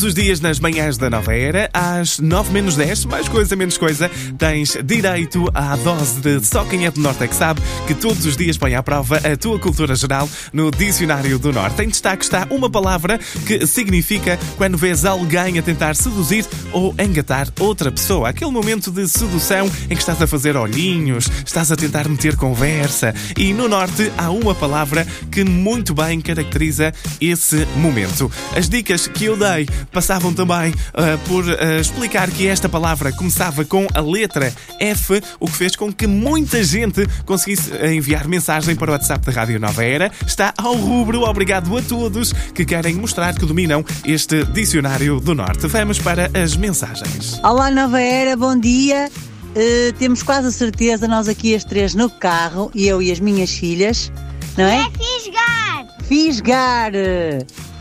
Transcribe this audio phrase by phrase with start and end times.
[0.00, 3.76] Todos os dias nas manhãs da nova era, às 9 menos 10, mais coisa menos
[3.76, 7.92] coisa, tens direito à dose de Só Quem é do Norte é que sabe, que
[7.92, 11.82] todos os dias põe à prova a tua cultura geral no Dicionário do Norte.
[11.82, 17.48] Em destaque está uma palavra que significa quando vês alguém a tentar seduzir ou engatar
[17.60, 18.30] outra pessoa.
[18.30, 23.14] Aquele momento de sedução em que estás a fazer olhinhos, estás a tentar meter conversa.
[23.36, 26.90] E no Norte há uma palavra que muito bem caracteriza
[27.20, 28.32] esse momento.
[28.56, 33.64] As dicas que eu dei passavam também uh, por uh, explicar que esta palavra começava
[33.64, 38.90] com a letra F, o que fez com que muita gente conseguisse enviar mensagem para
[38.90, 40.10] o WhatsApp da Rádio Nova Era.
[40.26, 45.66] Está ao rubro, obrigado a todos que querem mostrar que dominam este dicionário do Norte.
[45.66, 47.40] Vamos para as mensagens.
[47.42, 49.10] Olá, Nova Era, bom dia.
[49.50, 53.50] Uh, temos quase a certeza, nós aqui as três no carro, eu e as minhas
[53.50, 54.12] filhas,
[54.56, 54.82] não é?
[54.82, 55.86] É fisgar!
[56.06, 56.92] Fisgar!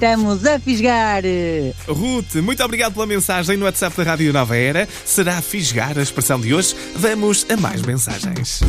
[0.00, 1.22] Estamos a fisgar!
[1.86, 4.88] Ruth, muito obrigado pela mensagem no WhatsApp da Rádio Nova Era.
[5.04, 6.74] Será fisgar a expressão de hoje?
[6.96, 8.60] Vamos a mais mensagens.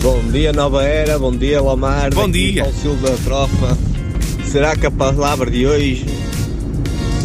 [0.00, 1.18] Bom dia, Nova Era.
[1.18, 2.14] Bom dia, Lomar.
[2.14, 2.62] Bom Daqui dia.
[2.62, 3.78] Paulo Silva da Trofa.
[4.44, 6.06] Será que a palavra de hoje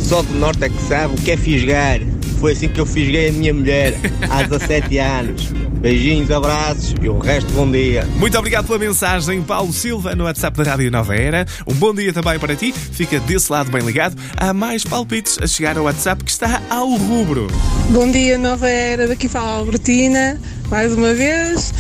[0.10, 2.00] só do Norte é que sabe o que é fisgar?
[2.42, 3.94] Foi assim que eu fisguei a minha mulher
[4.28, 5.54] há 17 anos.
[5.80, 8.04] Beijinhos, abraços e o resto bom dia.
[8.16, 11.46] Muito obrigado pela mensagem, Paulo Silva, no WhatsApp da Rádio Nova Era.
[11.68, 12.74] Um bom dia também para ti.
[12.74, 14.16] Fica desse lado bem ligado.
[14.36, 17.46] Há mais palpites a chegar ao WhatsApp que está ao rubro.
[17.92, 19.08] Bom dia, Nova Era.
[19.08, 21.72] Daqui fala a Albertina, mais uma vez.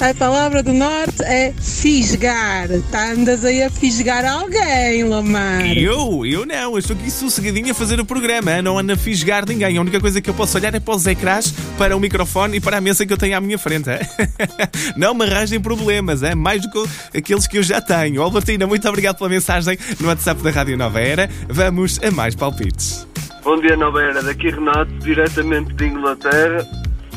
[0.00, 2.68] A palavra do norte é fisgar.
[2.88, 5.76] Tá, andas aí a fisgar alguém, Lamar.
[5.76, 6.24] Eu?
[6.24, 6.72] Eu não.
[6.72, 8.62] Eu estou aqui sossegadinho a fazer o programa.
[8.62, 9.76] Não ando a fisgar ninguém.
[9.76, 12.60] A única coisa que eu posso olhar é para os ecrãs, para o microfone e
[12.60, 13.90] para a mesa que eu tenho à minha frente.
[13.90, 14.00] é?
[14.96, 18.22] Não me arranjem problemas, é mais do que aqueles que eu já tenho.
[18.22, 21.28] Albertina, muito obrigado pela mensagem no WhatsApp da Rádio Nova Era.
[21.48, 23.04] Vamos a mais palpites.
[23.42, 24.22] Bom dia, Nova Era.
[24.22, 26.64] Daqui Renato, diretamente de Inglaterra.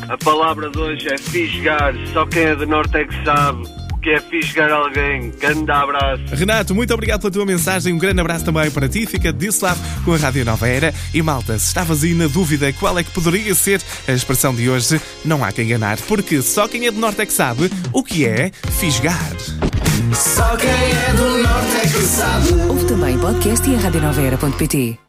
[0.08, 1.94] A palavra de hoje é fisgar.
[2.12, 5.30] Só quem é do Norte é que sabe o que é fisgar alguém.
[5.38, 6.22] Grande abraço.
[6.32, 7.92] Renato, muito obrigado pela tua mensagem.
[7.92, 9.06] Um grande abraço também para ti.
[9.06, 10.92] Fica desse lado com a Rádio Nova Era.
[11.14, 14.68] E malta, se estavas aí na dúvida qual é que poderia ser a expressão de
[14.68, 18.02] hoje, não há quem enganar, porque só quem é do Norte é que sabe o
[18.02, 19.32] que é fisgar.
[20.14, 22.52] Só quem é do norte é que sabe.
[22.68, 25.02] Ouve também podcast e a.